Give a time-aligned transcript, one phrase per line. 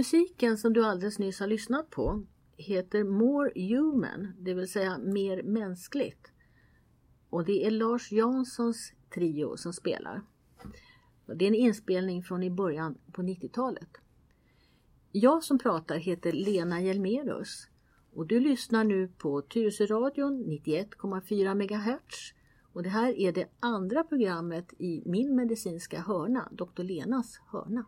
[0.00, 5.42] Musiken som du alldeles nyss har lyssnat på heter More Human, det vill säga mer
[5.42, 6.32] mänskligt.
[7.30, 10.22] Och det är Lars Janssons trio som spelar.
[11.26, 13.88] Det är en inspelning från i början på 90-talet.
[15.12, 17.68] Jag som pratar heter Lena Hjelmerus
[18.14, 22.34] och du lyssnar nu på Tyresöradion 91,4 MHz
[22.72, 26.82] och det här är det andra programmet i min medicinska hörna, Dr.
[26.82, 27.84] Lenas hörna.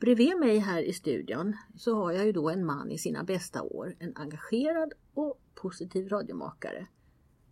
[0.00, 3.62] Bredvid mig här i studion så har jag ju då en man i sina bästa
[3.62, 6.86] år, en engagerad och positiv radiomakare.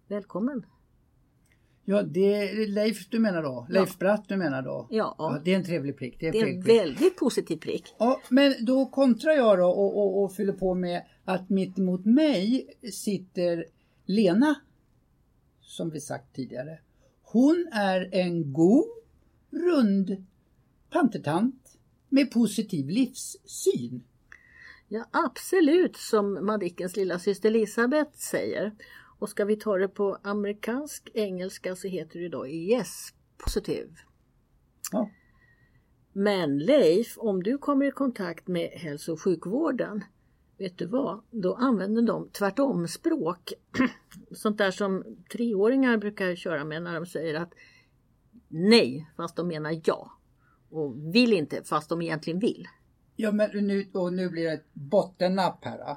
[0.09, 0.67] Välkommen!
[1.84, 3.67] Ja, det är Leif du menar då?
[3.70, 3.97] Leif ja.
[3.98, 4.86] Bratt du menar då?
[4.91, 5.14] Ja.
[5.19, 5.41] ja.
[5.45, 6.20] Det är en trevlig prick.
[6.20, 7.95] Det är, det är en väldigt positiv prick.
[7.98, 12.05] Ja, men då kontrar jag då och, och, och fyller på med att mitt emot
[12.05, 13.64] mig sitter
[14.05, 14.55] Lena,
[15.61, 16.79] som vi sagt tidigare.
[17.23, 18.84] Hon är en god,
[19.51, 20.27] rund
[20.91, 21.64] pantertant
[22.15, 24.05] med positiv livssyn.
[24.89, 28.73] Ja, absolut som Madickens lilla syster Elisabeth säger.
[29.19, 33.91] Och ska vi ta det på amerikansk engelska så heter det då Yes Positive.
[34.92, 35.11] Ja.
[36.12, 40.05] Men Leif, om du kommer i kontakt med hälso och sjukvården,
[40.59, 41.23] vet du vad?
[41.31, 43.53] Då använder de tvärtomspråk.
[44.31, 47.55] Sånt där som treåringar brukar köra med när de säger att
[48.48, 50.19] nej, fast de menar ja.
[50.75, 52.69] Och vill inte, fast de egentligen vill.
[53.17, 55.97] Ja, men nu, och nu blir det ett bottennapp här.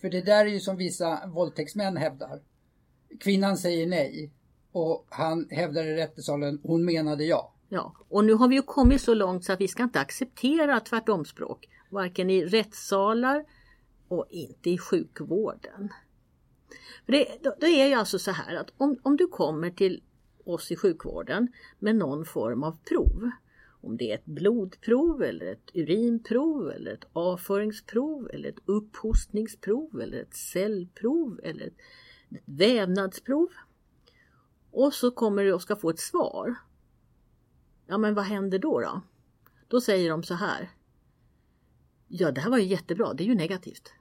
[0.00, 2.42] För det där är ju som vissa våldtäktsmän hävdar.
[3.20, 4.32] Kvinnan säger nej
[4.72, 7.54] och han hävdar i rättssalen, hon menade ja.
[7.68, 10.80] Ja, och nu har vi ju kommit så långt så att vi ska inte acceptera
[10.80, 11.68] tvärtomspråk.
[11.90, 13.44] Varken i rättssalar
[14.08, 15.88] och inte i sjukvården.
[17.04, 20.02] För det, då är det alltså så här att om, om du kommer till
[20.44, 23.30] oss i sjukvården med någon form av prov
[23.82, 30.22] om det är ett blodprov eller ett urinprov eller ett avföringsprov eller ett upphostningsprov eller
[30.22, 31.76] ett cellprov eller ett,
[32.30, 33.48] ett vävnadsprov.
[34.70, 36.54] Och så kommer du och ska få ett svar.
[37.86, 39.02] Ja men vad händer då då?
[39.68, 40.70] Då säger de så här.
[42.08, 43.92] Ja det här var ju jättebra, det är ju negativt.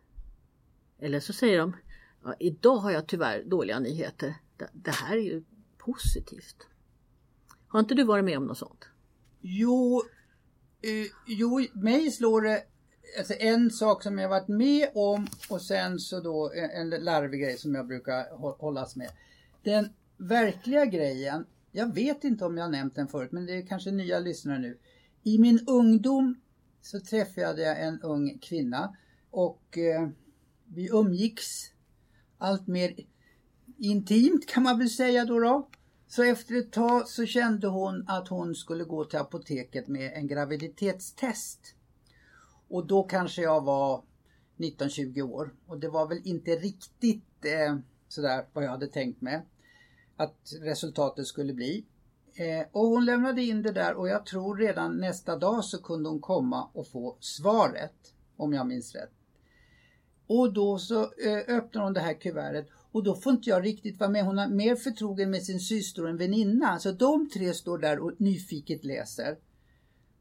[1.00, 1.76] Eller så säger de.
[2.24, 4.36] Ja, idag har jag tyvärr dåliga nyheter.
[4.58, 5.44] Det, det här är ju
[5.78, 6.68] positivt.
[7.68, 8.91] Har inte du varit med om något sånt?
[9.42, 10.02] Jo,
[10.82, 12.64] eh, jo, mig slår det
[13.18, 17.42] alltså en sak som jag varit med om och sen så då eh, en larvig
[17.42, 19.10] grej som jag brukar hållas med.
[19.64, 23.92] Den verkliga grejen, jag vet inte om jag nämnt den förut men det är kanske
[23.92, 24.78] nya lyssnare nu.
[25.24, 26.42] I min ungdom
[26.82, 28.96] så träffade jag en ung kvinna
[29.32, 30.10] och eh,
[30.66, 31.72] vi umgicks
[32.38, 32.94] allt mer
[33.78, 35.40] intimt kan man väl säga då.
[35.40, 35.70] då.
[36.12, 40.28] Så efter ett tag så kände hon att hon skulle gå till apoteket med en
[40.28, 41.76] graviditetstest.
[42.68, 44.04] Och då kanske jag var
[44.58, 47.78] 19-20 år och det var väl inte riktigt eh,
[48.08, 49.46] sådär vad jag hade tänkt mig
[50.18, 51.86] att resultatet skulle bli.
[52.36, 56.10] Eh, och hon lämnade in det där och jag tror redan nästa dag så kunde
[56.10, 59.14] hon komma och få svaret om jag minns rätt.
[60.28, 64.00] Och då så eh, öppnar hon det här kuvertet och då får inte jag riktigt
[64.00, 64.26] vara med.
[64.26, 66.80] Hon är mer förtrogen med sin syster och en väninna.
[66.80, 69.38] Så de tre står där och nyfiket läser.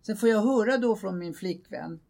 [0.03, 2.01] Sen får jag höra då från min flickvän.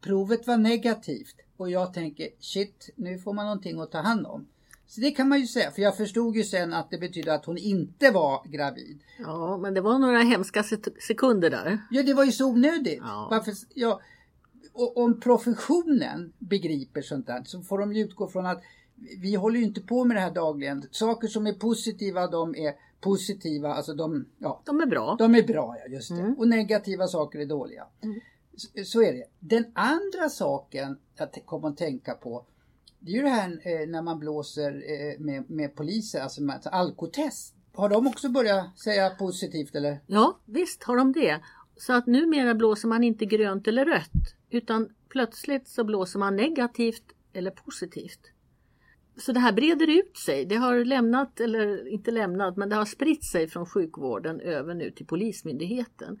[0.00, 4.46] Provet var negativt och jag tänker shit, nu får man någonting att ta hand om.
[4.86, 7.44] Så det kan man ju säga, för jag förstod ju sen att det betyder att
[7.44, 9.00] hon inte var gravid.
[9.18, 10.64] Ja, men det var några hemska
[11.08, 11.78] sekunder där.
[11.90, 12.98] Ja, det var ju så onödigt.
[13.02, 13.28] Ja.
[13.30, 14.00] Varför, ja,
[14.72, 18.62] och om professionen begriper sånt där så får de ju utgå från att
[19.20, 20.84] vi håller ju inte på med det här dagligen.
[20.90, 25.16] Saker som är positiva, de är positiva, alltså de, ja, de är bra.
[25.18, 26.20] De är bra, ja just det.
[26.20, 26.34] Mm.
[26.34, 27.86] Och negativa saker är dåliga.
[28.02, 28.20] Mm.
[28.56, 29.24] Så, så, är det.
[29.38, 32.44] Den andra saken jag kommer att tänka på,
[32.98, 36.54] det är ju det här eh, när man blåser eh, med, med poliser, alltså med,
[36.54, 37.54] alltså alkotest.
[37.72, 40.00] Har de också börjat säga positivt eller?
[40.06, 41.40] Ja, visst har de det.
[41.76, 47.04] Så att numera blåser man inte grönt eller rött, utan plötsligt så blåser man negativt
[47.32, 48.20] eller positivt.
[49.18, 50.44] Så det här breder ut sig.
[50.44, 54.90] Det har lämnat, eller inte lämnat, men det har spritt sig från sjukvården över nu
[54.90, 56.20] till Polismyndigheten.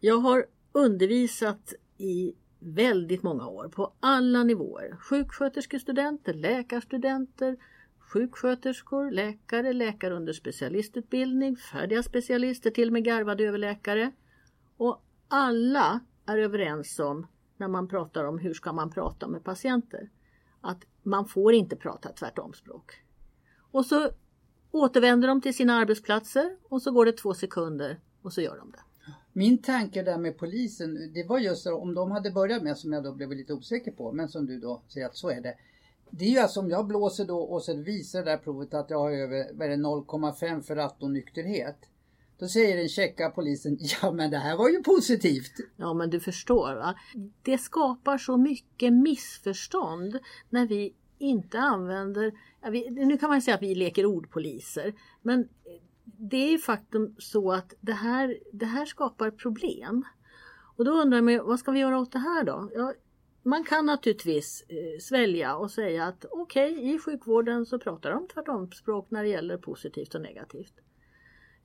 [0.00, 4.96] Jag har undervisat i väldigt många år på alla nivåer.
[5.00, 7.56] Sjuksköterskestudenter, läkarstudenter,
[7.98, 14.12] sjuksköterskor, läkare, läkare under specialistutbildning, färdiga specialister, till och med garvade överläkare.
[14.76, 20.10] Och alla är överens om när man pratar om hur ska man prata med patienter
[20.60, 22.92] att man får inte prata tvärtomspråk.
[23.70, 24.10] Och så
[24.70, 28.70] återvänder de till sina arbetsplatser och så går det två sekunder och så gör de
[28.70, 28.80] det.
[29.32, 33.04] Min tanke där med polisen, det var just om de hade börjat med, som jag
[33.04, 35.54] då blev lite osäker på, men som du då säger att så är det.
[36.10, 38.90] Det är ju alltså om jag blåser då och sen visar det där provet att
[38.90, 41.76] jag har över 0,5 för rattonykterhet.
[42.38, 45.52] Då säger den checka polisen, ja men det här var ju positivt.
[45.76, 46.94] Ja men du förstår va.
[47.42, 50.18] Det skapar så mycket missförstånd
[50.50, 55.48] när vi inte använder, ja, vi, nu kan man säga att vi leker ordpoliser, men
[56.04, 60.04] det är ju faktum så att det här, det här skapar problem.
[60.76, 62.70] Och då undrar man, vad ska vi göra åt det här då?
[62.74, 62.94] Ja,
[63.42, 68.28] man kan naturligtvis eh, svälja och säga att okej, okay, i sjukvården så pratar de
[68.28, 70.74] tvärtomspråk när det gäller positivt och negativt.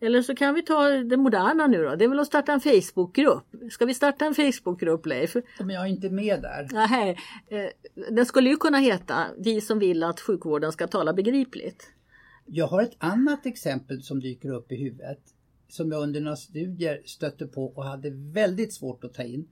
[0.02, 1.96] Eller så kan vi ta det moderna nu då.
[1.96, 3.44] Det är väl att starta en Facebookgrupp.
[3.72, 5.36] Ska vi starta en Facebookgrupp Leif?
[5.60, 6.68] Men jag är inte med där.
[6.72, 7.18] Nej,
[7.48, 7.66] eh,
[8.12, 11.88] den skulle ju kunna heta Vi som vill att sjukvården ska tala begripligt.
[12.46, 15.20] Jag har ett annat exempel som dyker upp i huvudet.
[15.68, 19.48] Som jag under några studier stötte på och hade väldigt svårt att ta in.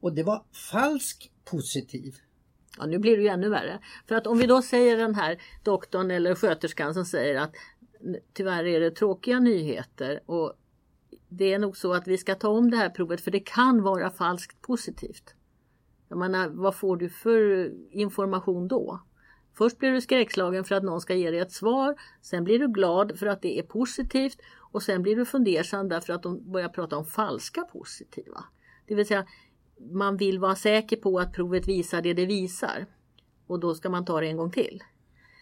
[0.00, 2.14] Och det var falsk positiv.
[2.78, 3.78] Ja, nu blir det ju ännu värre.
[4.08, 7.52] För att om vi då säger den här doktorn eller sköterskan som säger att
[8.32, 10.52] tyvärr är det tråkiga nyheter och
[11.28, 13.82] det är nog så att vi ska ta om det här provet för det kan
[13.82, 15.34] vara falskt positivt.
[16.08, 19.00] Jag menar, vad får du för information då?
[19.54, 22.68] Först blir du skräckslagen för att någon ska ge dig ett svar, sen blir du
[22.68, 24.40] glad för att det är positivt
[24.72, 28.44] och sen blir du fundersam därför att de börjar prata om falska positiva.
[28.86, 29.26] Det vill säga,
[29.90, 32.86] man vill vara säker på att provet visar det det visar
[33.46, 34.82] och då ska man ta det en gång till.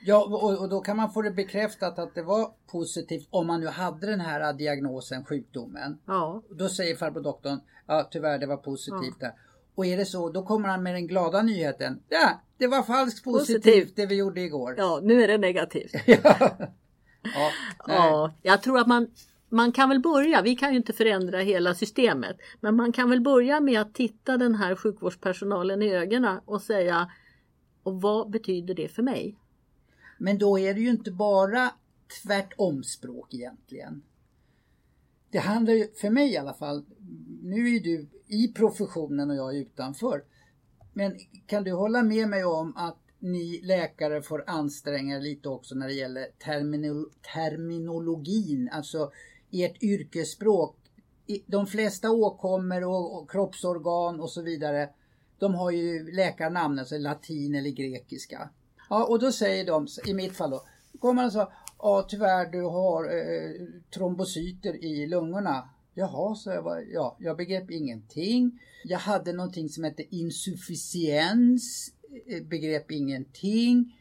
[0.04, 3.60] Ja, och, och, då kan man få det bekräftat att det var positivt om man
[3.60, 5.98] nu hade den här diagnosen, sjukdomen.
[6.06, 6.42] Ja.
[6.50, 9.26] Då säger farbror doktorn, ja tyvärr det var positivt ja.
[9.26, 9.32] där.
[9.74, 12.02] Och är det så, då kommer han med den glada nyheten.
[12.08, 13.96] Ja, det var falskt positivt, positivt.
[13.96, 14.74] det vi gjorde igår.
[14.78, 15.92] Ja, nu är det negativt.
[16.06, 16.50] ja.
[17.22, 17.50] Ja,
[17.86, 19.10] ja, jag tror att man,
[19.48, 23.20] man kan väl börja, vi kan ju inte förändra hela systemet, men man kan väl
[23.20, 27.10] börja med att titta den här sjukvårdspersonalen i ögonen och säga
[27.82, 29.36] och vad betyder det för mig?
[30.18, 31.70] Men då är det ju inte bara
[32.22, 34.02] tvärtom språk egentligen.
[35.30, 36.84] Det handlar ju, för mig i alla fall,
[37.42, 40.24] nu är du i professionen och jag är utanför.
[40.92, 41.16] Men
[41.46, 45.86] kan du hålla med mig om att ni läkare får anstränga er lite också när
[45.86, 49.12] det gäller terminol terminologin, alltså
[49.50, 50.76] ert yrkesspråk.
[51.46, 54.88] De flesta åkommor och, och kroppsorgan och så vidare,
[55.38, 58.50] de har ju läkarnamn, alltså latin eller grekiska.
[58.90, 60.62] Ja, och då säger de, i mitt fall då,
[60.98, 65.68] kommer man och så, ja tyvärr du har eh, trombocyter i lungorna.
[65.94, 68.60] Jaha, så jag, ja, jag begrep ingenting.
[68.84, 71.92] Jag hade någonting som hette insufficiens,
[72.26, 73.94] eh, begrep ingenting.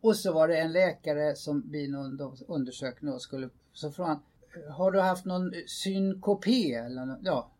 [0.00, 4.22] Och så var det en läkare som vid någon undersökning och skulle, så frågade han,
[4.72, 7.50] har du haft någon synkopé eller ja.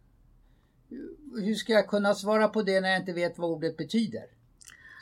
[1.36, 4.36] Hur ska jag kunna svara på det när jag inte vet vad ordet betyder?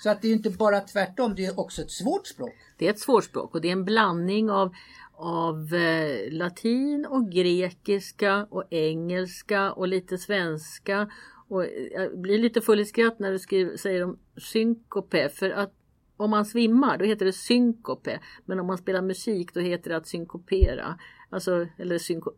[0.05, 2.55] Så att det är inte bara tvärtom, det är också ett svårt språk.
[2.79, 4.75] Det är ett svårt språk och det är en blandning av,
[5.13, 11.11] av eh, latin och grekiska och engelska och lite svenska.
[11.49, 15.73] Och jag blir lite full i skratt när du skriver, säger om synkope för att
[16.17, 19.97] om man svimmar då heter det synkope men om man spelar musik då heter det
[19.97, 20.99] att synkopera.
[21.31, 22.31] Alltså, eller synko,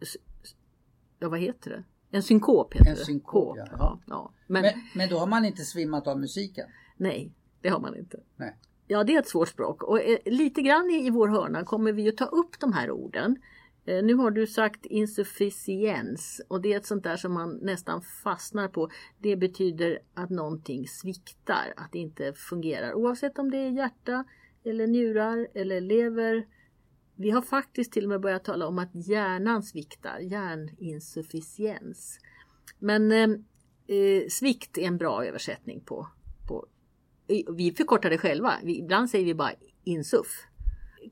[1.18, 1.84] ja vad heter det?
[2.10, 3.04] En synkop heter en det.
[3.04, 3.66] Synkop, ja.
[3.78, 4.32] Ja, ja.
[4.46, 6.66] Men, men, men då har man inte svimmat av musiken?
[6.96, 8.20] Nej, det har man inte.
[8.36, 8.56] Nej.
[8.86, 12.08] Ja, det är ett svårt språk och eh, lite grann i, vår hörna kommer vi
[12.08, 13.36] att ta upp de här orden.
[13.86, 18.02] Eh, nu har du sagt insufficiens och det är ett sånt där som man nästan
[18.02, 18.90] fastnar på.
[19.18, 24.24] Det betyder att någonting sviktar, att det inte fungerar oavsett om det är hjärta
[24.64, 26.46] eller njurar eller lever.
[27.14, 32.18] Vi har faktiskt till och med börjat tala om att hjärnan sviktar, hjärninsufficiens.
[32.78, 33.28] Men eh,
[33.96, 36.08] eh svikt är en bra översättning på,
[36.48, 36.66] på
[37.56, 38.54] vi förkortar det själva.
[38.62, 39.52] Ibland säger vi bara
[39.84, 40.46] insuff.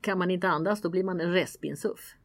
[0.01, 2.15] Kan man inte andas då blir man en respinsuff.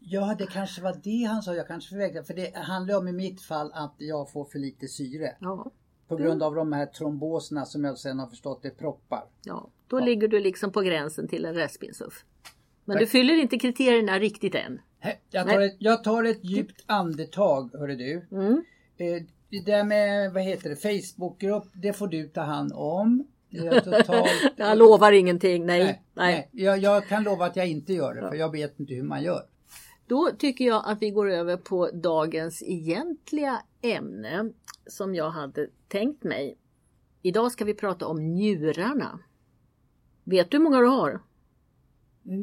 [0.00, 1.54] Ja, det kanske var det han sa.
[1.54, 2.26] Jag kanske förväxlade.
[2.26, 5.36] För det handlar om i mitt fall att jag får för lite syre.
[5.40, 5.70] Ja.
[6.08, 9.24] På grund av de här tromboserna som jag sen har förstått är proppar.
[9.44, 10.04] Ja, då ja.
[10.04, 12.24] ligger du liksom på gränsen till en respinsuff.
[12.84, 13.00] Men Tack.
[13.00, 14.80] du fyller inte kriterierna riktigt än.
[15.30, 18.26] Jag tar, ett, jag tar ett djupt andetag, hörru du.
[18.30, 18.64] Mm.
[18.96, 23.26] Eh, det där med, vad heter det, Facebookgrupp, det får du ta hand om.
[23.48, 24.30] Jag, totalt...
[24.56, 25.84] jag lovar ingenting, nej.
[25.84, 26.48] nej, nej.
[26.52, 29.22] Jag, jag, kan lova att jag inte gör det, för jag vet inte hur man
[29.22, 29.42] gör.
[30.06, 34.52] Då tycker jag att vi går över på dagens egentliga ämne
[34.86, 36.58] som jag hade tänkt mig.
[37.22, 39.18] Idag ska vi prata om njurarna.
[40.24, 41.20] Vet du hur många du har?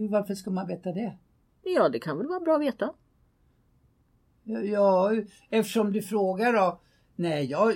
[0.10, 1.18] Varför ska man veta det?
[1.64, 2.94] Ja, det kan väl vara bra att veta.
[4.44, 5.12] Ja,
[5.50, 6.80] eftersom du frågar då.
[7.16, 7.74] Nej, jag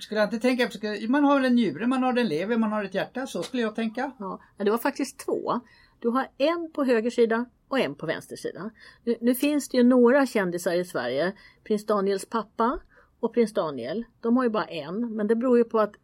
[0.00, 0.70] skulle inte tänka.
[1.08, 3.26] Man har en njure, man har en lever, man har ett hjärta.
[3.26, 4.12] Så skulle jag tänka.
[4.18, 5.60] Ja, det var faktiskt två.
[5.98, 8.70] Du har en på höger sida och en på vänster sida.
[9.04, 11.32] Nu, nu finns det ju några kändisar i Sverige.
[11.64, 12.80] Prins Daniels pappa
[13.20, 14.04] och prins Daniel.
[14.20, 15.94] De har ju bara en, men det beror ju på att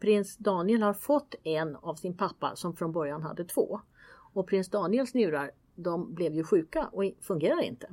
[0.00, 3.80] prins Daniel har fått en av sin pappa som från början hade två.
[4.32, 7.88] Och prins Daniels njurar, de blev ju sjuka och fungerar inte.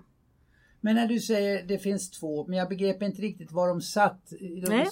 [0.86, 4.34] Men när du säger det finns två, men jag begrepp inte riktigt var de satt.
[4.68, 4.88] Nej.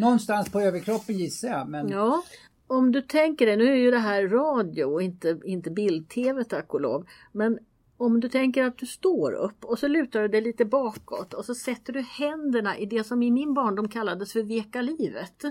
[0.00, 1.68] Någonstans på överkroppen gissar jag.
[1.68, 1.88] Men...
[1.88, 2.22] Ja,
[2.66, 6.74] om du tänker dig, nu är ju det här radio och inte, inte bild-tv tack
[6.74, 7.06] och lov.
[7.32, 7.58] Men
[7.96, 11.44] om du tänker att du står upp och så lutar du dig lite bakåt och
[11.44, 15.42] så sätter du händerna i det som i min barndom kallades för veka livet.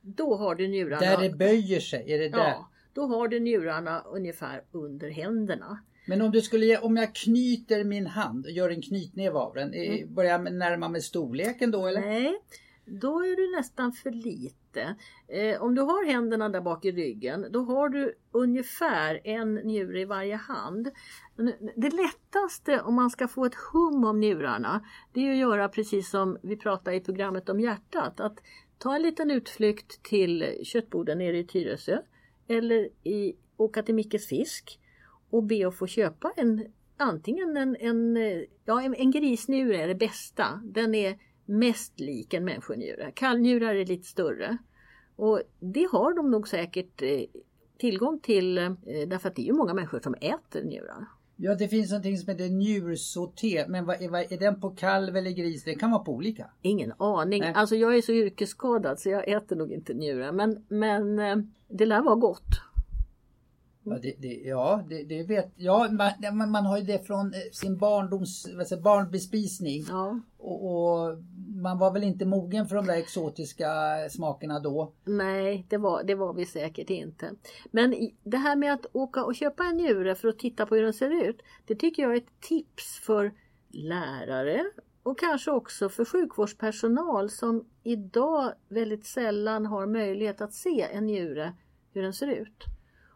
[0.00, 1.00] Då har du njurarna.
[1.00, 2.38] Där det böjer sig, är det där?
[2.38, 5.78] Ja, då har du njurarna ungefär under händerna.
[6.06, 9.74] Men om du skulle, om jag knyter min hand och gör en knytnäve av den,
[9.74, 10.14] mm.
[10.14, 12.00] börjar jag närma mig storleken då eller?
[12.00, 12.40] Nej,
[12.84, 14.96] då är du nästan för lite.
[15.28, 20.00] Eh, om du har händerna där bak i ryggen, då har du ungefär en njure
[20.00, 20.90] i varje hand.
[21.76, 26.10] Det lättaste om man ska få ett hum om njurarna, det är att göra precis
[26.10, 28.20] som vi pratade i programmet om hjärtat.
[28.20, 28.38] Att
[28.78, 31.98] ta en liten utflykt till köttboden nere i Tyresö
[32.48, 34.79] eller i, åka till Mickes fisk
[35.30, 36.64] och be att få köpa en
[36.96, 38.16] antingen en, en,
[38.64, 40.60] ja, en, en grisnjure är det bästa.
[40.64, 43.12] Den är mest lik en människonjure.
[43.14, 44.58] Kallnjurar är lite större.
[45.16, 47.20] Och det har de nog säkert eh,
[47.78, 48.72] tillgång till eh,
[49.06, 51.06] därför att det är ju många människor som äter njurar.
[51.36, 55.30] Ja det finns någonting som heter njursauté men vad, vad, är den på kalv eller
[55.30, 55.64] gris?
[55.64, 56.50] Det kan vara på olika.
[56.62, 57.40] Ingen aning.
[57.40, 57.52] Nej.
[57.54, 61.36] Alltså jag är så yrkesskadad så jag äter nog inte njurar men, men eh,
[61.68, 62.60] det lär vara gott.
[63.82, 65.88] Ja, det, det, ja, det, det vet ja,
[66.32, 69.84] man, man har ju det från eh, sin barndoms, alltså barnbespisning.
[69.88, 70.20] Ja.
[70.38, 71.18] Och, och,
[71.62, 73.68] man var väl inte mogen för de där exotiska
[74.10, 74.92] smakerna då?
[75.04, 77.30] Nej, det var, det var vi säkert inte.
[77.70, 80.82] Men det här med att åka och köpa en njure för att titta på hur
[80.82, 81.42] den ser ut.
[81.66, 83.32] Det tycker jag är ett tips för
[83.68, 84.64] lärare
[85.02, 91.52] och kanske också för sjukvårdspersonal som idag väldigt sällan har möjlighet att se en njure,
[91.92, 92.64] hur den ser ut.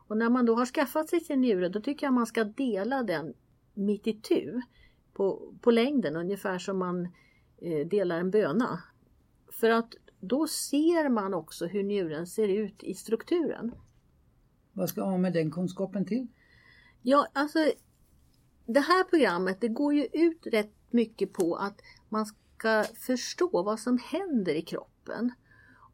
[0.07, 3.03] Och när man då har skaffat sig sin njure då tycker jag man ska dela
[3.03, 3.35] den
[3.75, 4.61] mitt i tu
[5.13, 7.09] på, på längden ungefär som man
[7.59, 8.83] eh, delar en böna.
[9.53, 13.75] För att då ser man också hur njuren ser ut i strukturen.
[14.73, 16.27] Vad ska man med den kunskapen till?
[17.03, 17.59] Ja, alltså
[18.67, 23.81] det här programmet det går ju ut rätt mycket på att man ska förstå vad
[23.81, 25.33] som händer i kroppen.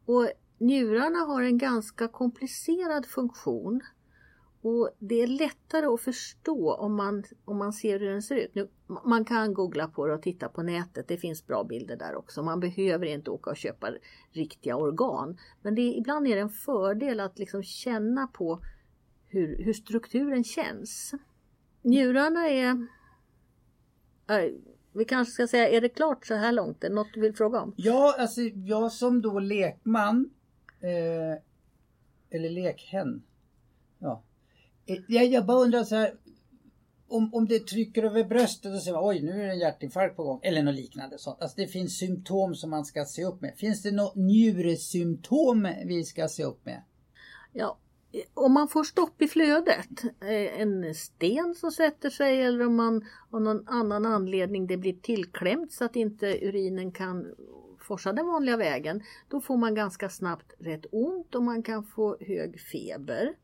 [0.07, 3.81] Och njurarna har en ganska komplicerad funktion.
[4.63, 8.55] Och Det är lättare att förstå om man, om man ser hur den ser ut.
[8.55, 8.69] Nu,
[9.05, 11.09] man kan googla på det och titta på nätet.
[11.09, 12.43] Det finns bra bilder där också.
[12.43, 13.91] Man behöver inte åka och köpa
[14.33, 15.39] riktiga organ.
[15.63, 18.61] Men det, ibland är det en fördel att liksom känna på
[19.29, 21.15] hur, hur strukturen känns.
[21.83, 22.87] Njurarna är...
[24.93, 26.85] Vi kanske ska säga, är det klart så här långt?
[26.85, 27.75] Är det något du vill fråga om?
[27.77, 30.31] Ja, alltså jag som då lekman
[30.81, 31.43] eh,
[32.31, 33.23] eller lekhen.
[33.99, 34.23] Ja,
[34.91, 36.15] Eh, jag, jag bara undrar så här.
[37.09, 40.25] Om, om det trycker över bröstet och säger oj nu är det en hjärtinfarkt på
[40.25, 40.41] gång.
[40.43, 41.43] Eller något liknande sånt.
[41.43, 43.55] Alltså det finns symptom som man ska se upp med.
[43.57, 46.83] Finns det något njuresymptom vi ska se upp med?
[47.53, 47.79] Ja,
[48.13, 52.77] eh, om man får stopp i flödet, eh, en sten som sätter sig eller om
[52.77, 57.35] man av någon annan anledning det blir tillklämt så att inte urinen kan
[57.79, 62.17] forsa den vanliga vägen, då får man ganska snabbt rätt ont och man kan få
[62.21, 63.35] hög feber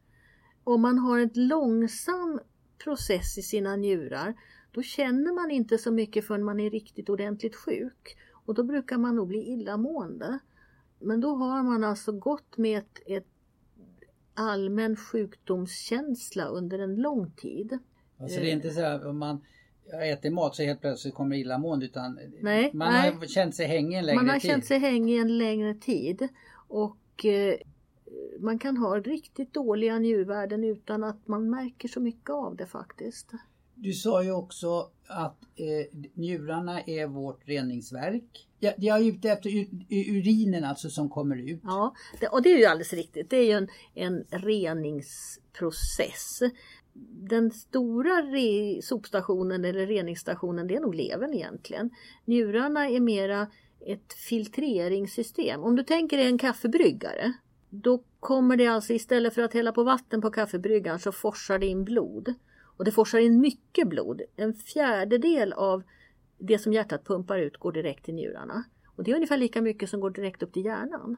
[0.67, 2.41] om man har en långsam
[2.85, 4.35] process i sina njurar
[4.71, 8.17] då känner man inte så mycket förrän man är riktigt ordentligt sjuk.
[8.33, 10.39] Och då brukar man nog bli illamående.
[10.99, 13.27] Men då har man alltså gått med ett, ett
[14.35, 17.79] allmän sjukdomskänsla under en lång tid.
[18.19, 19.45] Alltså det är inte så att om man
[20.03, 23.13] äter mat så helt plötsligt kommer illamående utan nej, man nej.
[23.13, 24.27] har känt sig hängig en längre tid.
[24.27, 24.51] Man har tid.
[24.51, 26.29] känt sig hängig en längre tid.
[26.69, 27.55] Och eh,
[28.41, 33.31] man kan ha riktigt dåliga njurvärden utan att man märker så mycket av det faktiskt.
[33.75, 38.49] Du sa ju också att eh, njurarna är vårt reningsverk.
[38.59, 39.51] Jag, jag är ute efter
[39.91, 41.61] urinen alltså som kommer ut.
[41.65, 43.31] Ja, det, och det är ju alldeles riktigt.
[43.31, 46.43] Det är ju en, en reningsprocess.
[47.23, 51.91] Den stora re, sopstationen eller reningsstationen det är nog levern egentligen.
[52.25, 53.49] Njurarna är mera
[53.87, 55.63] ett filtreringssystem.
[55.63, 57.33] Om du tänker dig en kaffebryggare
[57.83, 61.67] då kommer det alltså istället för att hälla på vatten på kaffebryggaren så forsar det
[61.67, 62.35] in blod.
[62.77, 64.23] Och det forsar in mycket blod.
[64.37, 65.83] En fjärdedel av
[66.39, 68.65] det som hjärtat pumpar ut går direkt till njurarna.
[68.97, 71.17] Och det är ungefär lika mycket som går direkt upp till hjärnan.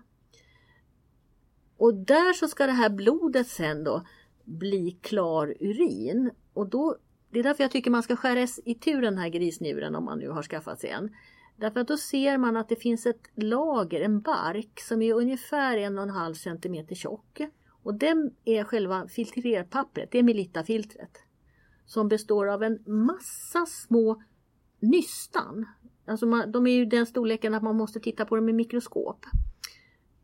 [1.77, 4.07] Och där så ska det här blodet sen då
[4.45, 6.31] bli klar urin.
[6.53, 6.97] Och då,
[7.31, 10.19] det är därför jag tycker man ska skära i tur den här grisnjuren om man
[10.19, 11.11] nu har skaffat sig en.
[11.61, 15.77] Därför att då ser man att det finns ett lager, en bark, som är ungefär
[15.77, 17.41] en och en halv centimeter tjock.
[17.83, 21.23] Och den är själva filtrerpappret, det är Melitta-filtret.
[21.87, 24.23] Som består av en massa små
[24.81, 25.67] nystan.
[26.07, 29.27] Alltså man, de är ju den storleken att man måste titta på dem i mikroskop.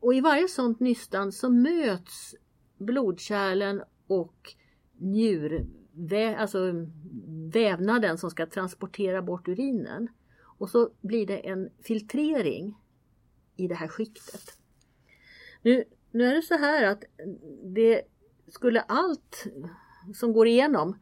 [0.01, 2.35] Och i varje sånt nystan så möts
[2.79, 4.55] blodkärlen och
[4.99, 6.59] njurvä alltså
[7.53, 10.09] vävnaden som ska transportera bort urinen.
[10.65, 12.79] Och så blir det en filtrering
[13.57, 14.59] i det här skiktet.
[15.63, 17.05] Nu, nu är det så här att
[17.65, 18.03] det
[18.49, 19.47] skulle allt
[20.15, 20.99] som går igenom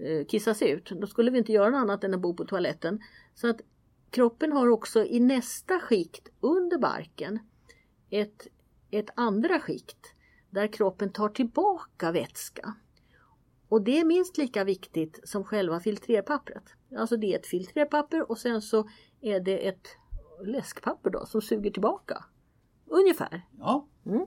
[0.00, 3.00] eh, kissas ut, då skulle vi inte göra något annat än att bo på toaletten.
[3.34, 3.60] Så att
[4.10, 7.38] kroppen har också i nästa skikt under barken
[8.10, 8.46] ett,
[8.90, 10.14] ett andra skikt
[10.50, 12.74] där kroppen tar tillbaka vätska.
[13.68, 16.77] Och det är minst lika viktigt som själva filtrerpappret.
[16.96, 18.88] Alltså det är ett filtrerpapper och sen så
[19.20, 19.88] är det ett
[20.44, 22.24] läskpapper då som suger tillbaka.
[22.86, 23.42] Ungefär.
[23.58, 23.86] Ja.
[24.06, 24.26] Mm.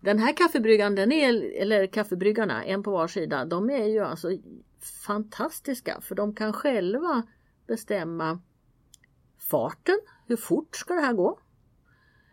[0.00, 4.28] Den här kaffebryggan, den är, eller kaffebryggarna, en på var sida, de är ju alltså
[5.06, 7.22] fantastiska för de kan själva
[7.66, 8.40] bestämma
[9.50, 11.40] farten, hur fort ska det här gå?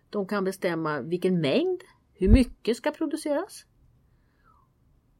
[0.09, 1.81] De kan bestämma vilken mängd,
[2.13, 3.65] hur mycket ska produceras?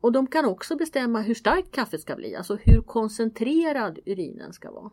[0.03, 4.71] Och de kan också bestämma hur starkt kaffet ska bli, alltså hur koncentrerad urinen ska
[4.71, 4.91] vara.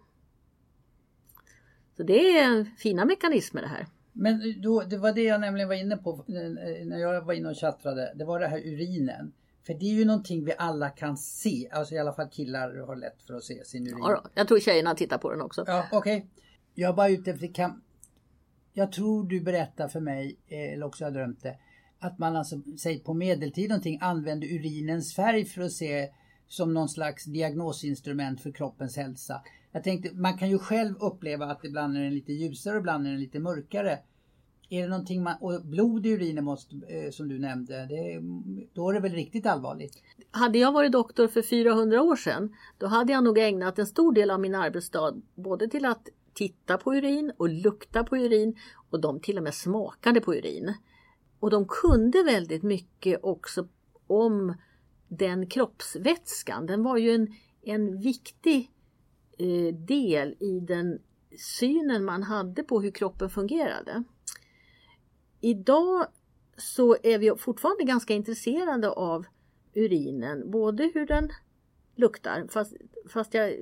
[1.96, 3.86] Så det är fina mekanismer det här.
[4.12, 7.56] Men då, det var det jag nämligen var inne på när jag var inne och
[7.56, 8.12] chattrade.
[8.16, 9.32] Det var det här urinen.
[9.66, 11.68] För det är ju någonting vi alla kan se.
[11.72, 13.98] Alltså i alla fall killar har lätt för att se sin urin.
[13.98, 15.64] Ja, jag tror tjejerna tittar på den också.
[15.66, 16.16] Ja, okej.
[16.16, 16.28] Okay.
[16.74, 17.82] Jag är bara ute efter kan...
[18.72, 21.56] Jag tror du berättar för mig, eller också jag drömt det,
[22.00, 26.08] att man alltså, säg på medeltid någonting, använde urinens färg för att se
[26.48, 29.42] som någon slags diagnosinstrument för kroppens hälsa.
[29.72, 33.06] Jag tänkte, man kan ju själv uppleva att ibland är den lite ljusare och ibland
[33.06, 33.98] är den lite mörkare.
[34.68, 38.20] Är det någonting man, och blod i urinen måste, eh, som du nämnde, det,
[38.74, 40.02] då är det väl riktigt allvarligt?
[40.30, 44.12] Hade jag varit doktor för 400 år sedan, då hade jag nog ägnat en stor
[44.12, 48.56] del av min arbetsdag både till att titta på urin och lukta på urin
[48.90, 50.74] och de till och med smakade på urin.
[51.40, 53.68] Och de kunde väldigt mycket också
[54.06, 54.54] om
[55.08, 56.66] den kroppsvätskan.
[56.66, 58.70] Den var ju en, en viktig
[59.38, 60.98] eh, del i den
[61.38, 64.04] synen man hade på hur kroppen fungerade.
[65.40, 66.06] Idag
[66.56, 69.26] så är vi fortfarande ganska intresserade av
[69.74, 71.30] urinen, både hur den
[71.96, 72.76] luktar, fast,
[73.08, 73.52] fast jag,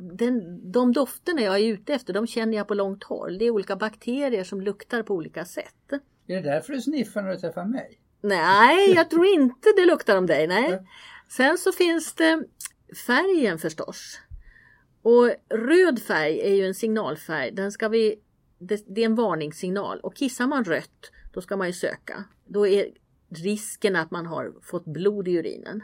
[0.00, 3.38] den, de dofterna jag är ute efter, de känner jag på långt håll.
[3.38, 5.92] Det är olika bakterier som luktar på olika sätt.
[6.28, 8.00] Är det därför du sniffar när du träffar mig?
[8.20, 10.46] Nej, jag tror inte det luktar om dig.
[10.46, 10.86] Nej.
[11.28, 12.44] Sen så finns det
[13.06, 14.20] färgen förstås.
[15.02, 17.50] Och röd färg är ju en signalfärg.
[17.50, 18.20] Den ska vi,
[18.58, 22.24] det, det är en varningssignal och kissar man rött då ska man ju söka.
[22.46, 22.88] Då är
[23.28, 25.82] risken att man har fått blod i urinen.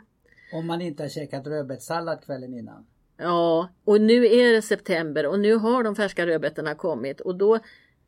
[0.52, 2.86] Om man inte har käkat rödbetssallad kvällen innan.
[3.16, 7.58] Ja, och nu är det september och nu har de färska rödbetorna kommit och då,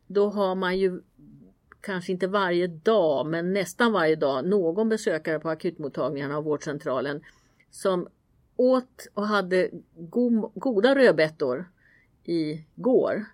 [0.07, 1.01] då har man ju
[1.81, 7.21] kanske inte varje dag, men nästan varje dag någon besökare på akutmottagningarna och vårdcentralen
[7.71, 8.07] som
[8.55, 11.71] åt och hade go goda rödbetor
[12.23, 13.25] igår.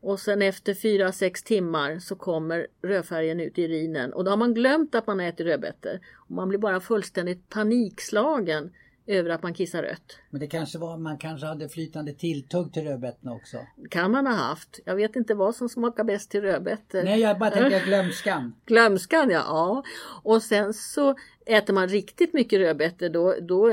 [0.00, 4.54] Och sen efter 4-6 timmar så kommer rödfärgen ut i urinen och då har man
[4.54, 6.00] glömt att man äter rödbetor.
[6.14, 8.72] Och man blir bara fullständigt panikslagen
[9.08, 10.18] över att man kissar rött.
[10.30, 13.56] Men det kanske var, man kanske hade flytande tilltugg till rödbetorna också?
[13.90, 14.80] kan man ha haft.
[14.84, 17.02] Jag vet inte vad som smakar bäst till rödbetor.
[17.02, 18.54] Nej, jag bara tänker glömskan.
[18.66, 19.42] glömskan, ja.
[19.46, 19.82] ja.
[20.22, 21.14] Och sen så
[21.46, 23.70] äter man riktigt mycket rödbetor då, då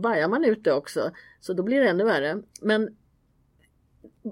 [0.00, 1.10] bajar man ut det också.
[1.40, 2.42] Så då blir det ännu värre.
[2.60, 2.96] Men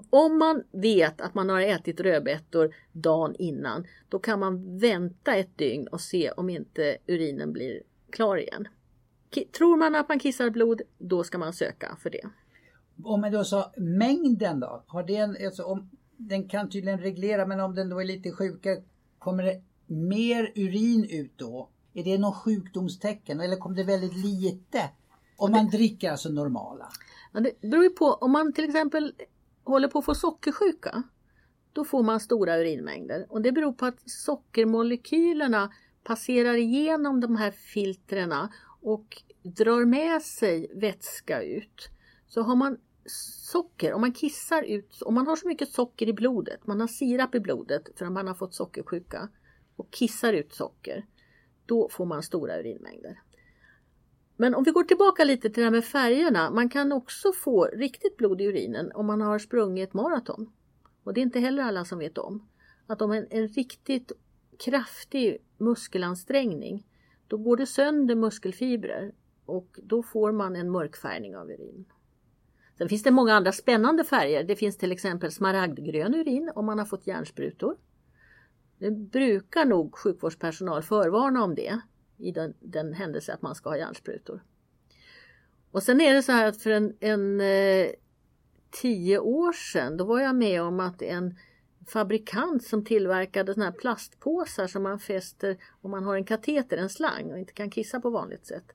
[0.09, 5.57] om man vet att man har ätit rödbetor dagen innan, då kan man vänta ett
[5.57, 8.67] dygn och se om inte urinen blir klar igen.
[9.57, 12.29] Tror man att man kissar blod, då ska man söka för det.
[13.03, 14.83] Om man då sa mängden då?
[14.87, 18.31] Har det en, alltså om, den kan tydligen reglera men om den då är lite
[18.31, 18.83] sjukare,
[19.19, 21.69] kommer det mer urin ut då?
[21.93, 24.89] Är det något sjukdomstecken eller kommer det väldigt lite?
[25.37, 26.89] Om man dricker alltså normala?
[27.33, 29.13] Det beror ju på, om man till exempel
[29.63, 31.03] håller på att få sockersjuka,
[31.73, 35.71] då får man stora urinmängder och det beror på att sockermolekylerna
[36.03, 38.49] passerar igenom de här filtrerna
[38.83, 41.89] och drar med sig vätska ut.
[42.27, 42.77] Så har man
[43.51, 46.87] socker, om man kissar ut, om man har så mycket socker i blodet, man har
[46.87, 49.29] sirap i blodet för att man har fått sockersjuka
[49.75, 51.05] och kissar ut socker,
[51.65, 53.19] då får man stora urinmängder.
[54.37, 56.51] Men om vi går tillbaka lite till det här med färgerna.
[56.51, 60.51] Man kan också få riktigt blod i urinen om man har sprungit maraton.
[61.03, 62.47] Och det är inte heller alla som vet om.
[62.87, 64.11] Att om en, en riktigt
[64.59, 66.85] kraftig muskelansträngning
[67.27, 69.11] då går det sönder muskelfibrer
[69.45, 71.85] och då får man en mörkfärgning av urin.
[72.77, 74.43] Sen finns det många andra spännande färger.
[74.43, 77.77] Det finns till exempel smaragdgrön urin om man har fått hjärnsprutor.
[78.77, 81.79] Det brukar nog sjukvårdspersonal förvarna om det
[82.17, 84.43] i den, den händelse att man ska ha hjärnsprutor.
[85.71, 87.87] Och sen är det så här att för en, en eh,
[88.81, 91.35] tio år sedan då var jag med om att en
[91.87, 96.89] fabrikant som tillverkade såna här plastpåsar som man fäster om man har en kateter, en
[96.89, 98.71] slang och inte kan kissa på vanligt sätt.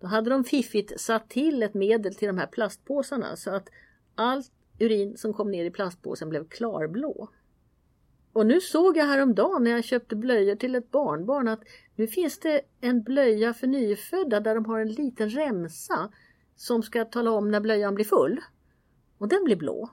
[0.00, 3.68] Då hade de fiffigt satt till ett medel till de här plastpåsarna så att
[4.14, 7.28] allt urin som kom ner i plastpåsen blev klarblå.
[8.32, 11.60] Och nu såg jag häromdagen när jag köpte blöjor till ett barnbarn att
[11.96, 16.12] nu finns det en blöja för nyfödda där de har en liten remsa
[16.56, 18.40] som ska tala om när blöjan blir full.
[19.18, 19.90] Och den blir blå.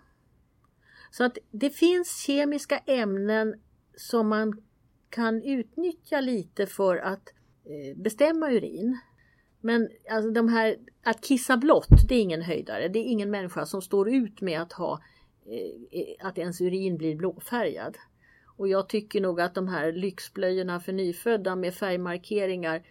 [1.17, 3.55] Så att det finns kemiska ämnen
[3.95, 4.61] som man
[5.09, 7.29] kan utnyttja lite för att
[7.65, 8.99] eh, bestämma urin.
[9.61, 12.87] Men alltså de här, att kissa blått, det är ingen höjdare.
[12.87, 15.01] Det är ingen människa som står ut med att ha
[15.45, 17.97] eh, eh, att ens urin blir blåfärgad.
[18.57, 22.83] Och jag tycker nog att de här lyxblöjorna för nyfödda med färgmarkeringar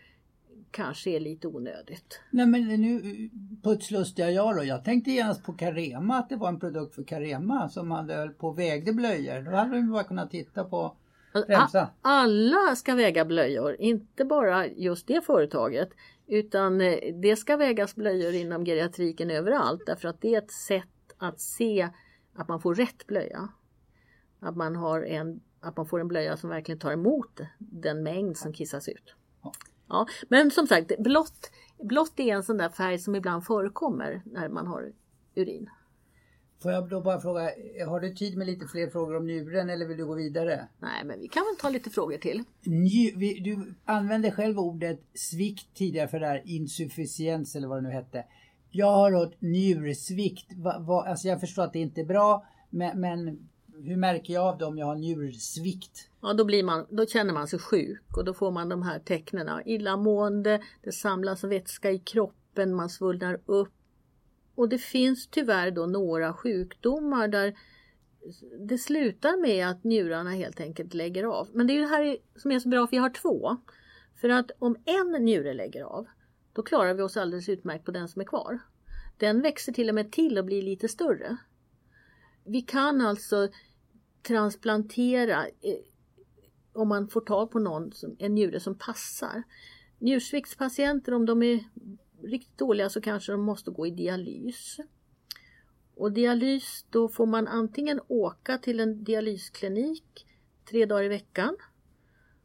[0.74, 2.20] kanske är lite onödigt.
[2.30, 3.30] Nej men nu
[3.62, 4.64] putslustiga jag då.
[4.64, 8.48] Jag tänkte genast på Carema, att det var en produkt för Carema som hade på
[8.48, 9.40] och vägde blöjor.
[9.40, 10.96] Då hade de bara kunnat titta på
[11.32, 11.90] remsa.
[12.02, 15.88] Alla ska väga blöjor, inte bara just det företaget.
[16.26, 21.14] Utan eh, det ska vägas blöjor inom geriatriken överallt därför att det är ett sätt
[21.18, 21.88] att se
[22.34, 23.48] att man får rätt blöja.
[24.40, 28.37] Att man har en att man får en blöja som verkligen tar emot den mängd
[28.37, 29.14] som kissas ut.
[29.88, 31.51] Ja, men som sagt, blått,
[31.83, 34.92] blått är en sån där färg som ibland förekommer när man har
[35.35, 35.70] urin.
[36.62, 37.51] Får jag då bara fråga,
[37.87, 40.68] har du tid med lite fler frågor om njuren eller vill du gå vidare?
[40.79, 42.44] Nej, men vi kan väl ta lite frågor till.
[42.64, 47.94] Nju, du använde själv ordet svikt tidigare för det här insufficiens eller vad det nu
[47.94, 48.25] hette.
[48.70, 50.47] Jag har hört njursvikt.
[50.57, 53.49] Va, va, alltså jag förstår att det inte är bra, men, men
[53.83, 56.11] hur märker jag av det om jag har njursvikt?
[56.26, 58.98] Ja, då, blir man, då känner man sig sjuk och då får man de här
[58.98, 59.62] tecknen.
[59.66, 63.72] Illamående, det samlas vätska i kroppen, man svullnar upp.
[64.54, 67.54] Och det finns tyvärr då några sjukdomar där
[68.58, 71.48] det slutar med att njurarna helt enkelt lägger av.
[71.52, 73.56] Men det är ju det här som är så bra, för vi har två.
[74.20, 76.06] För att om en njure lägger av,
[76.52, 78.58] då klarar vi oss alldeles utmärkt på den som är kvar.
[79.16, 81.37] Den växer till och med till och blir lite större.
[82.44, 83.48] Vi kan alltså
[84.22, 85.93] transplantera eh,
[86.74, 89.42] om man får tag på någon, en njure som passar.
[89.98, 91.64] Njursviktspatienter, om de är
[92.22, 94.80] riktigt dåliga så kanske de måste gå i dialys.
[95.94, 100.26] Och dialys, då får man antingen åka till en dialysklinik
[100.70, 101.56] tre dagar i veckan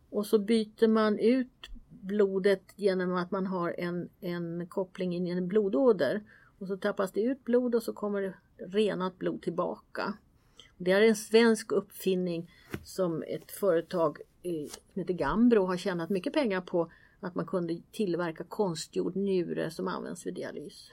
[0.09, 5.29] och så byter man ut blodet genom att man har en, en koppling in i
[5.29, 6.23] en blodåder.
[6.59, 10.13] Och så tappas det ut blod och så kommer renat blod tillbaka.
[10.77, 12.51] Det är en svensk uppfinning
[12.83, 18.43] som ett företag som heter Gambro har tjänat mycket pengar på att man kunde tillverka
[18.43, 20.91] konstgjord njure som används vid dialys.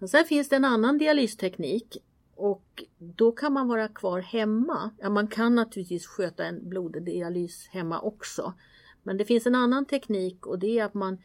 [0.00, 1.96] Och sen finns det en annan dialysteknik
[2.34, 4.90] och då kan man vara kvar hemma.
[4.98, 8.54] Ja, man kan naturligtvis sköta en bloddialys hemma också.
[9.02, 11.18] Men det finns en annan teknik och det är att man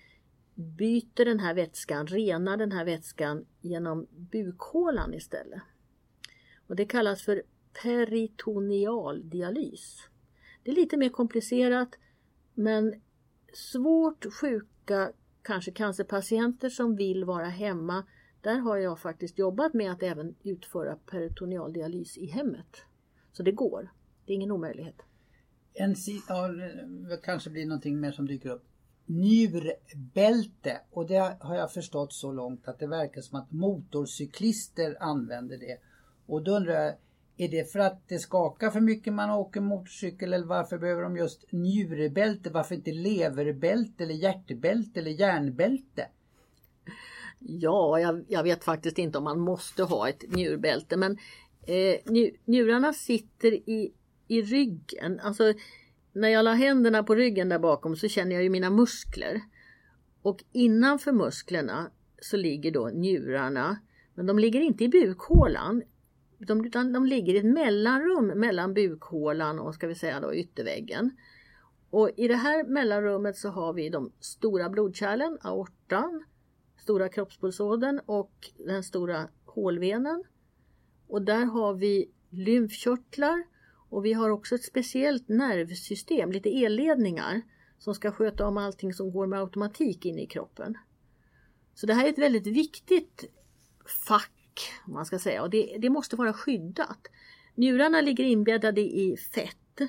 [0.55, 5.61] byter den här vätskan, renar den här vätskan genom bukhålan istället.
[6.67, 7.43] Och det kallas för
[7.83, 9.99] peritonealdialys.
[10.63, 11.89] Det är lite mer komplicerat
[12.53, 13.01] men
[13.53, 15.11] svårt sjuka,
[15.41, 18.03] kanske cancerpatienter som vill vara hemma,
[18.41, 22.81] där har jag faktiskt jobbat med att även utföra peritonealdialys i hemmet.
[23.31, 23.89] Så det går,
[24.25, 24.95] det är ingen omöjlighet.
[25.73, 25.95] En,
[26.27, 26.47] ja,
[27.09, 28.65] det kanske blir någonting mer som dyker upp
[29.05, 35.57] njurbälte och det har jag förstått så långt att det verkar som att motorcyklister använder
[35.57, 35.77] det.
[36.25, 36.95] Och då undrar jag,
[37.37, 41.17] är det för att det skakar för mycket man åker motorcykel eller varför behöver de
[41.17, 42.49] just njurbälte?
[42.49, 46.07] Varför inte leverbälte eller hjärtbälte eller järnbälte?
[47.39, 51.17] Ja, jag, jag, vet faktiskt inte om man måste ha ett njurbälte men
[51.67, 51.95] eh,
[52.45, 53.93] njurarna sitter i,
[54.27, 55.19] i ryggen.
[55.19, 55.53] Alltså
[56.13, 59.41] när jag la händerna på ryggen där bakom så känner jag ju mina muskler.
[60.21, 63.79] Och innanför musklerna så ligger då njurarna
[64.13, 65.83] Men de ligger inte i bukhålan
[66.37, 71.11] de, utan de ligger i ett mellanrum mellan bukhålan och ska vi säga då ytterväggen.
[71.89, 76.25] Och i det här mellanrummet så har vi de stora blodkärlen, aortan,
[76.77, 80.23] stora kroppspulsådern och den stora hålvenen.
[81.07, 83.43] Och där har vi lymfkörtlar
[83.89, 87.41] och vi har också ett speciellt nervsystem, lite elledningar
[87.79, 90.77] som ska sköta om allting som går med automatik in i kroppen.
[91.73, 93.25] Så det här är ett väldigt viktigt
[94.07, 94.34] fack
[94.87, 97.07] om man ska säga och det, det måste vara skyddat.
[97.55, 99.81] Njurarna ligger inbäddade i fett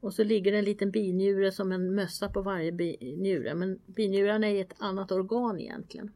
[0.00, 2.72] och så ligger det en liten binjure som en mössa på varje
[3.16, 6.12] njure men binjurarna är ett annat organ egentligen.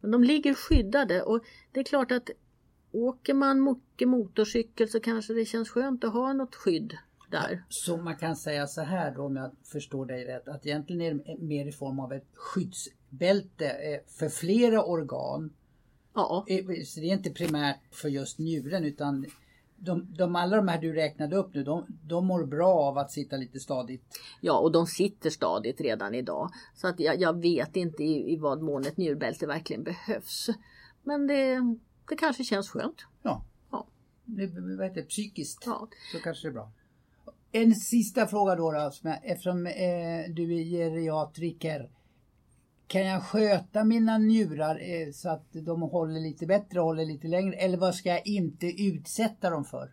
[0.00, 2.30] Men de ligger skyddade och det är klart att
[2.92, 6.96] åker man mycket motorcykel så kanske det känns skönt att ha något skydd
[7.30, 7.64] där.
[7.68, 11.14] Så man kan säga så här då om jag förstår dig rätt att egentligen är
[11.14, 15.52] det mer i form av ett skyddsbälte eh, för flera organ.
[16.14, 16.44] Ja.
[16.48, 19.26] Eh, så det är inte primärt för just njuren utan
[19.84, 23.10] de, de, alla de här du räknade upp nu, de, de mår bra av att
[23.10, 24.02] sitta lite stadigt?
[24.40, 26.50] Ja, och de sitter stadigt redan idag.
[26.74, 30.48] Så att jag, jag vet inte i, i vad mån ett njurbälte verkligen behövs.
[31.02, 31.60] Men det,
[32.08, 33.06] det kanske känns skönt.
[33.22, 33.44] Ja.
[33.70, 33.86] ja.
[34.24, 34.46] Det,
[34.78, 35.88] vad heter, psykiskt ja.
[36.12, 36.72] så kanske det är bra.
[37.52, 38.90] En sista fråga då, då
[39.22, 39.72] eftersom eh,
[40.28, 41.90] du är geriatriker.
[42.92, 47.56] Kan jag sköta mina njurar eh, så att de håller lite bättre, håller lite längre?
[47.56, 49.92] Eller vad ska jag inte utsätta dem för?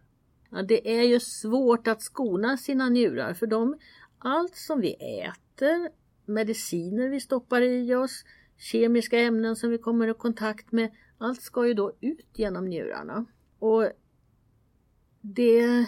[0.49, 3.77] Ja, det är ju svårt att skona sina njurar för de,
[4.17, 5.89] allt som vi äter,
[6.25, 8.25] mediciner vi stoppar i oss,
[8.57, 13.25] kemiska ämnen som vi kommer i kontakt med, allt ska ju då ut genom njurarna.
[13.59, 13.83] Och
[15.21, 15.85] det,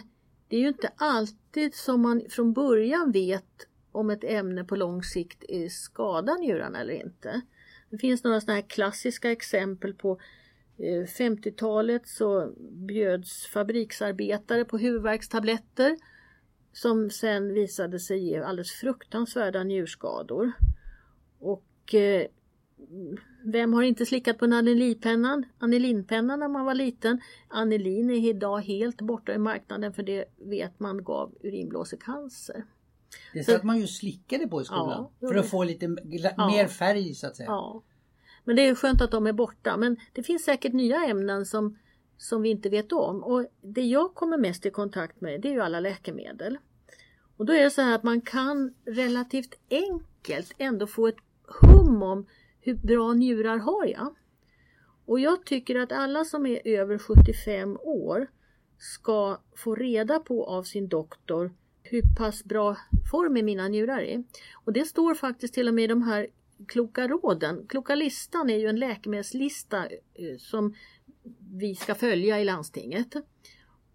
[0.47, 5.04] det är ju inte alltid som man från början vet om ett ämne på lång
[5.04, 7.42] sikt skadar njurarna eller inte.
[7.90, 10.20] Det finns några sådana här klassiska exempel på
[10.78, 15.98] eh, 50-talet så bjöds fabriksarbetare på huvudvärkstabletter
[16.74, 20.52] som sen visade sig ge alldeles fruktansvärda njurskador.
[21.40, 22.28] Och eh,
[23.44, 27.22] vem har inte slickat på en anilinpennan, anilinpenna när man var liten?
[27.48, 32.66] Anilin är idag helt borta i marknaden för det vet man gav urinblåsecancer.
[33.34, 37.15] Det satt man ju slickade på i skolan ja, för att få lite mer färg
[37.15, 37.50] så att säga.
[37.50, 37.84] Ja.
[38.43, 39.78] Men det är skönt att de är borta.
[39.78, 41.78] Men det finns säkert nya ämnen som,
[42.17, 43.24] som vi inte vet om.
[43.24, 46.58] Och det jag kommer mest i kontakt med det är ju alla läkemedel.
[47.38, 51.19] Och då är det så här att man kan relativt enkelt ändå få ett
[51.62, 52.26] hum om
[52.62, 54.15] hur bra njurar har jag?
[55.06, 58.28] Och jag tycker att alla som är över 75 år
[58.78, 61.54] ska få reda på av sin doktor
[61.92, 62.78] hur pass bra
[63.12, 64.24] form är mina njurar i.
[64.54, 66.28] Och det står faktiskt till och med i de här
[66.68, 67.66] kloka råden.
[67.70, 70.76] Kloka listan är ju en läkemedelslista eh, som
[71.54, 73.16] vi ska följa i landstinget.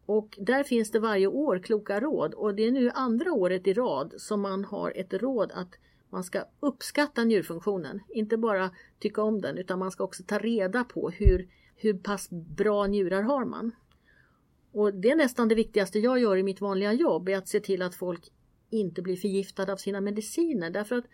[0.07, 3.73] Och där finns det varje år kloka råd och det är nu andra året i
[3.73, 5.75] rad som man har ett råd att
[6.11, 10.85] man ska uppskatta njurfunktionen, inte bara tycka om den utan man ska också ta reda
[10.85, 13.73] på hur, hur pass bra njurar har man.
[14.77, 17.61] Och det är nästan det viktigaste jag gör i mitt vanliga jobb, är att se
[17.61, 18.33] till att folk
[18.71, 21.05] inte blir förgiftade av sina mediciner därför att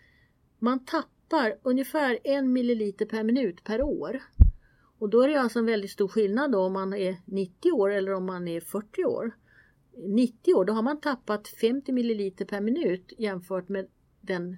[0.59, 4.23] man tappar ungefär en milliliter per minut per år.
[4.99, 7.91] Och då är det alltså en väldigt stor skillnad då om man är 90 år
[7.91, 9.31] eller om man är 40 år.
[9.97, 13.87] 90 år, då har man tappat 50 milliliter per minut jämfört med
[14.21, 14.57] den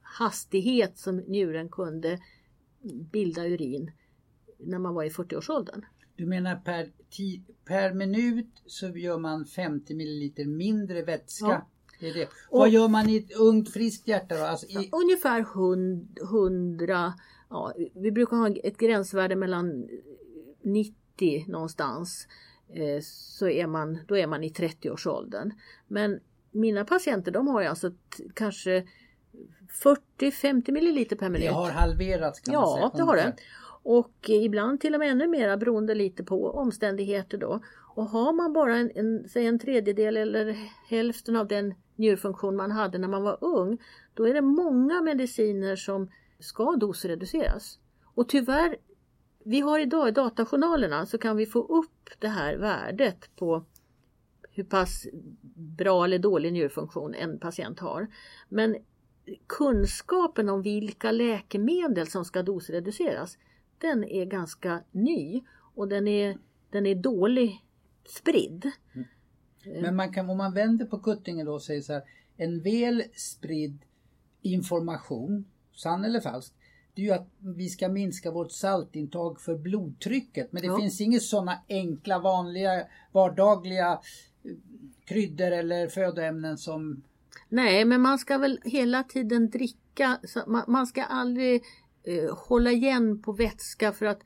[0.00, 2.18] hastighet som njuren kunde
[3.12, 3.90] bilda urin
[4.58, 5.84] när man var i 40-årsåldern.
[6.18, 6.90] Du menar per,
[7.64, 11.46] per minut så gör man 50 milliliter mindre vätska?
[11.46, 11.66] Ja.
[12.00, 12.24] Det är det.
[12.24, 14.44] Och, Vad gör man i ett ungt friskt hjärta då?
[14.44, 14.90] Alltså i...
[14.92, 17.14] Ungefär 100,
[17.50, 19.88] ja, vi brukar ha ett gränsvärde mellan
[20.62, 22.28] 90 någonstans.
[22.68, 25.52] Eh, så är man, då är man i 30-årsåldern.
[25.86, 27.92] Men mina patienter de har ju alltså
[28.34, 28.84] kanske
[30.18, 31.48] 40-50 milliliter per minut.
[31.48, 32.82] Det har halverats kan ja, man säga.
[32.82, 33.36] Ja, det har det.
[33.82, 37.60] Och ibland till och med ännu mera beroende lite på omständigheter då.
[37.94, 40.56] Och har man bara en, en, säg en tredjedel eller
[40.88, 43.78] hälften av den njurfunktion man hade när man var ung,
[44.14, 47.78] då är det många mediciner som ska dosreduceras.
[48.04, 48.76] Och tyvärr,
[49.44, 53.64] vi har idag i datajournalerna så kan vi få upp det här värdet på
[54.50, 55.06] hur pass
[55.54, 58.06] bra eller dålig njurfunktion en patient har.
[58.48, 58.76] Men
[59.46, 63.38] kunskapen om vilka läkemedel som ska dosreduceras,
[63.80, 65.42] den är ganska ny
[65.74, 66.38] och den är,
[66.70, 67.64] den är dålig
[68.04, 68.70] spridd.
[68.94, 69.82] Mm.
[69.82, 72.02] Men man kan, om man vänder på kuttingen då och säger så här,
[72.36, 73.78] en väl spridd
[74.42, 76.52] information, sann eller falsk,
[76.94, 80.52] det är ju att vi ska minska vårt saltintag för blodtrycket.
[80.52, 80.78] Men det Ja.
[80.78, 83.92] finns inga sådana enkla, vanliga, vardagliga
[84.44, 84.50] eh,
[85.04, 87.02] kryddor eller födoämnen som...
[87.48, 90.18] Nej, men man ska väl hela tiden dricka.
[90.66, 91.62] Man ska aldrig
[92.08, 94.22] eh, hålla igen på vätska för att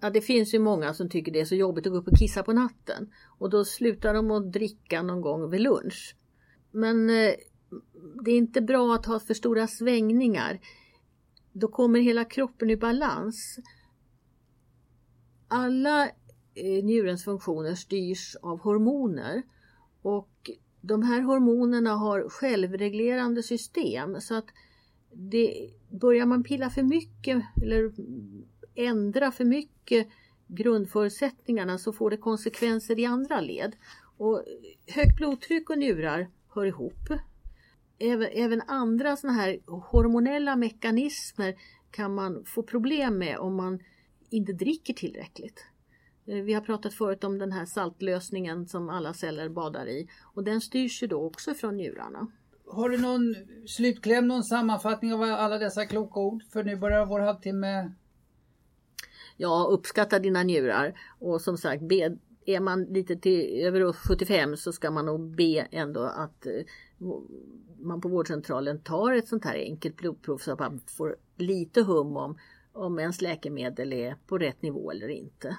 [0.00, 2.18] ja, det finns ju många som tycker det är så jobbigt att gå upp och
[2.18, 3.12] kissa på natten.
[3.38, 6.16] Och då slutar de att dricka någon gång vid lunch.
[6.70, 7.34] Men eh,
[8.24, 10.60] det är inte bra att ha för stora svängningar.
[11.52, 13.58] Då kommer hela kroppen i balans.
[15.48, 16.04] Alla
[16.54, 19.42] eh, njurens funktioner styrs av hormoner
[20.02, 20.50] och
[20.80, 24.46] de här hormonerna har självreglerande system så att
[25.14, 27.92] det, börjar man pilla för mycket eller
[28.74, 30.08] ändra för mycket
[30.46, 33.76] grundförutsättningarna så får det konsekvenser i andra led.
[34.16, 34.44] Och
[34.86, 37.08] högt blodtryck och njurar hör ihop.
[37.98, 41.54] Även, även andra såna här hormonella mekanismer
[41.90, 43.78] kan man få problem med om man
[44.30, 45.66] inte dricker tillräckligt.
[46.26, 50.44] Eh, vi har pratat förut om den här saltlösningen som alla celler badar i och
[50.44, 52.26] den styrs ju då också från njurarna.
[52.72, 53.34] Har du någon
[53.66, 56.42] slutkläm, någon sammanfattning av alla dessa kloka ord?
[56.52, 57.92] För nu börjar vår halvtimme...
[59.36, 64.72] Ja, uppskatta dina njurar och som sagt, be, är man lite till över 75 så
[64.72, 66.52] ska man nog be ändå att eh,
[67.78, 72.16] man på vårdcentralen tar ett sånt här enkelt blodprov så att man får lite hum
[72.16, 72.38] om
[72.72, 75.56] om ens läkemedel är på rätt nivå eller inte.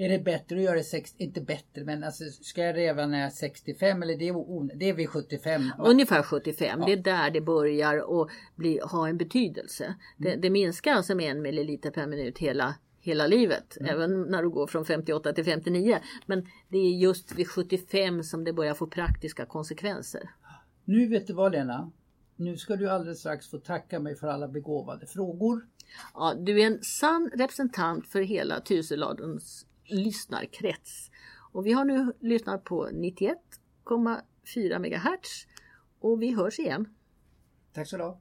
[0.00, 3.18] Är det bättre att göra det, sex, inte bättre, men alltså ska jag redan när
[3.18, 5.62] jag är 65 eller det är, det är vid 75?
[5.78, 5.84] va?
[5.84, 6.86] Ungefär 75, Ja.
[6.86, 9.94] det är där det börjar att bli, ha en betydelse.
[10.16, 14.50] Det, det minskar alltså med en milliliter per minut hela, hela livet, även när du
[14.50, 15.98] går från 58 till 59.
[16.26, 20.30] Men det är just vid 75 som det börjar få praktiska konsekvenser.
[20.84, 21.92] Nu vet du vad Lena?
[22.36, 25.66] Nu ska du alldeles strax få tacka mig för alla begåvade frågor.
[26.14, 31.10] Ja, du är en sann representant för hela Tyseladens lyssnarkrets.
[31.52, 35.46] Och vi har nu lyssnat på 91,4 MHz
[36.00, 36.94] och vi hörs igen.
[37.72, 38.20] Tack så du ha.